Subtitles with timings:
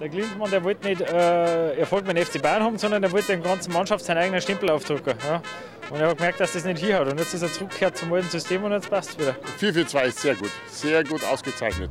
[0.00, 3.28] Der Klinsmann, der wollte nicht äh, Erfolg mit dem FC Bayern haben, sondern der wollte
[3.28, 5.14] dem ganzen Mannschaft seinen eigenen Stempel aufdrücken.
[5.24, 5.40] Ja.
[5.88, 7.06] Und er hat gemerkt, dass das nicht hier hat.
[7.06, 9.36] Und jetzt ist er zurückgekehrt zum alten System und jetzt passt es wieder.
[9.60, 10.50] 4-4-2 ist sehr gut.
[10.68, 11.90] Sehr gut ausgezeichnet.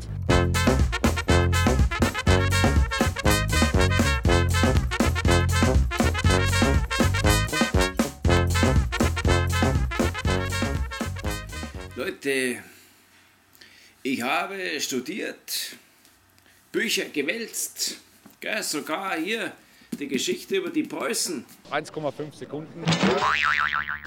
[11.96, 12.58] Leute,
[14.02, 15.78] ich habe studiert,
[16.74, 17.98] Bücher gewälzt,
[18.40, 19.54] gell, sogar hier
[20.00, 21.46] die Geschichte über die Preußen.
[21.72, 22.84] 1,5 Sekunden.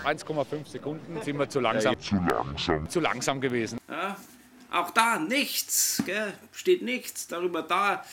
[0.05, 1.99] 1,5 Sekunden sind wir zu langsam.
[2.01, 2.91] Zu langsam.
[2.91, 3.79] Zu langsam gewesen.
[3.89, 4.17] Ja,
[4.73, 8.05] auch da nichts, gell, steht nichts darüber da,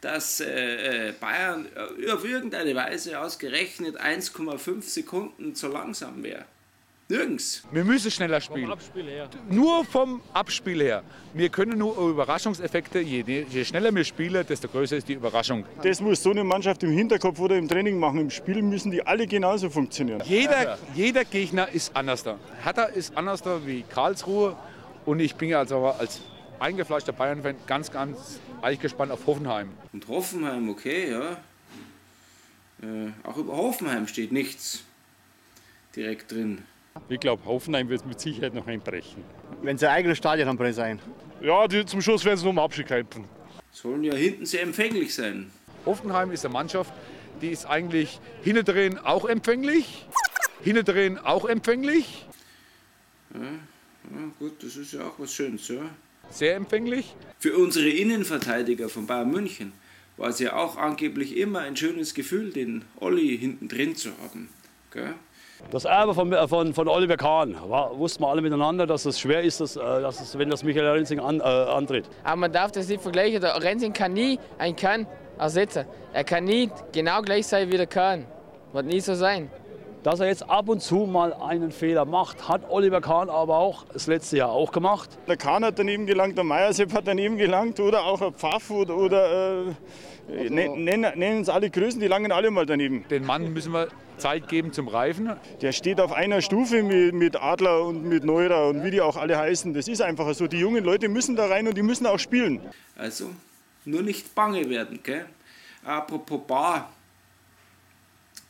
[0.00, 1.68] dass äh, äh, Bayern
[2.00, 6.46] äh, auf irgendeine Weise ausgerechnet 1,5 Sekunden zu langsam wäre.
[7.10, 7.62] Nirgends.
[7.72, 8.70] Wir müssen schneller spielen.
[9.48, 11.02] Nur vom Abspiel her.
[11.32, 15.64] Wir können nur Überraschungseffekte, je, je schneller wir spielen, desto größer ist die Überraschung.
[15.82, 18.20] Das muss so eine Mannschaft im Hinterkopf oder im Training machen.
[18.20, 20.22] Im Spiel müssen die alle genauso funktionieren.
[20.26, 22.38] Jeder, jeder Gegner ist anders da.
[22.62, 24.54] Hertha ist anders da wie Karlsruhe.
[25.06, 26.20] Und ich bin also als
[26.58, 29.70] eingefleischter Bayern-Fan ganz, ganz eigentlich gespannt auf Hoffenheim.
[29.94, 31.38] Und Hoffenheim, okay, ja.
[32.82, 34.84] Äh, auch über Hoffenheim steht nichts
[35.96, 36.64] direkt drin.
[37.08, 39.22] Ich glaube, Hoffenheim wird mit Sicherheit noch einbrechen.
[39.62, 41.00] Wenn sie ein eigenes Stadion haben, sein.
[41.40, 43.24] Ja, die, zum Schluss werden sie nur um Abschied kämpfen.
[43.72, 45.50] Sollen ja hinten sehr empfänglich sein.
[45.86, 46.92] Hoffenheim ist eine Mannschaft,
[47.40, 50.06] die ist eigentlich hinten drin auch empfänglich.
[50.62, 52.26] Hinten drin auch empfänglich.
[53.32, 55.82] Ja, ja, gut, das ist ja auch was Schönes, ja.
[56.30, 57.14] Sehr empfänglich.
[57.38, 59.72] Für unsere Innenverteidiger von Bayern München
[60.16, 64.48] war es ja auch angeblich immer ein schönes Gefühl, den Olli hinten drin zu haben.
[64.90, 65.14] Gell?
[65.70, 69.42] Das Erbe von, von, von Oliver Kahn war, wussten wir alle miteinander, dass es schwer
[69.42, 72.08] ist, dass, dass es, wenn das Michael Rensing an, äh, antritt.
[72.24, 73.40] Aber man darf das nicht vergleichen.
[73.40, 75.06] Der Rensing kann nie ein Kahn
[75.38, 75.84] ersetzen.
[76.12, 78.24] Er kann nie genau gleich sein wie der Kahn.
[78.72, 79.50] Wird nie so sein.
[80.02, 83.84] Dass er jetzt ab und zu mal einen Fehler macht, hat Oliver Kahn aber auch
[83.92, 85.10] das letzte Jahr auch gemacht.
[85.26, 88.96] Der Kahn hat daneben gelangt, der Meiersepp hat daneben gelangt oder auch ein Pfaff oder,
[88.96, 89.66] oder
[90.28, 93.04] äh, nennen, nennen es alle Größen, die langen alle mal daneben.
[93.10, 95.32] Den Mann müssen wir Zeit geben zum Reifen.
[95.62, 99.16] Der steht auf einer Stufe mit, mit Adler und mit Neurer und wie die auch
[99.16, 99.74] alle heißen.
[99.74, 100.46] Das ist einfach so.
[100.46, 102.60] Die jungen Leute müssen da rein und die müssen auch spielen.
[102.96, 103.30] Also
[103.84, 105.00] nur nicht bange werden.
[105.02, 105.26] Gell?
[105.84, 106.92] Apropos Bar,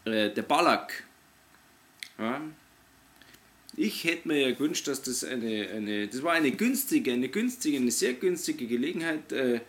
[0.05, 1.08] äh, der Ballack.
[2.19, 2.41] Ja.
[3.77, 7.77] Ich hätte mir ja gewünscht, dass das eine, eine, das war eine günstige, eine günstige,
[7.77, 9.61] eine sehr günstige Gelegenheit, äh,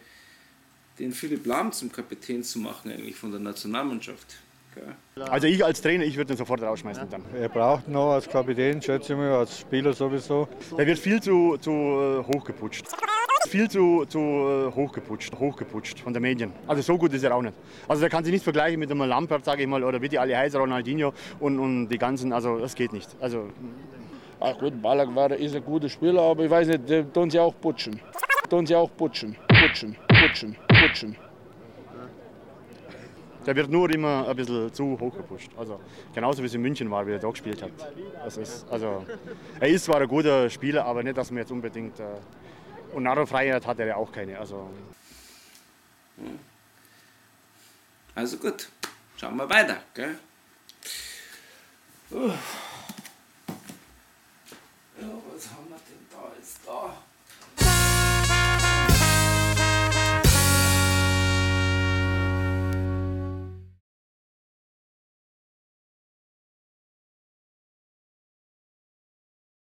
[0.97, 4.37] den Philipp Lahm zum Kapitän zu machen eigentlich von der Nationalmannschaft.
[5.15, 7.23] Also ich als Trainer, ich würde ihn sofort rausschmeißen dann.
[7.35, 10.47] Er braucht noch als Kapitän, schätze ich mal, als Spieler sowieso.
[10.77, 12.85] Der wird viel zu, zu äh, hochgeputscht.
[13.49, 16.53] Viel zu, zu äh, hochgeputscht, hochgeputscht von den Medien.
[16.67, 17.55] Also so gut ist er auch nicht.
[17.87, 20.19] Also der kann sich nicht vergleichen mit einem Lampert, sage ich mal, oder wie die
[20.19, 23.09] alle heißen, Ronaldinho und, und die ganzen, also das geht nicht.
[23.19, 23.49] Also,
[24.39, 27.39] Ach gut, Ballack war, ist ein guter Spieler, aber ich weiß nicht, der tun sie
[27.39, 27.99] auch putschen.
[28.51, 31.15] Tun sie auch putschen, putschen, putschen, putschen.
[33.47, 35.49] Der wird nur immer ein bisschen zu hoch gepusht.
[35.57, 35.79] Also
[36.13, 37.71] genauso wie es in München war, wie er da gespielt hat.
[38.23, 39.03] Das ist, also,
[39.59, 41.99] er ist zwar ein guter Spieler, aber nicht, dass man jetzt unbedingt.
[41.99, 42.03] Äh,
[42.93, 44.37] und Narrenfreiheit hat er ja auch keine.
[44.39, 44.69] Also,
[48.15, 48.69] also gut,
[49.17, 49.81] schauen wir weiter.
[49.93, 50.17] Gell?
[52.11, 52.19] Ja,
[55.33, 55.68] was haben